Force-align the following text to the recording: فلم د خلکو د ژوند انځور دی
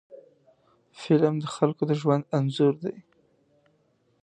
فلم 1.01 1.35
د 1.39 1.45
خلکو 1.55 1.83
د 1.89 1.91
ژوند 2.01 2.23
انځور 2.37 2.73
دی 2.83 2.95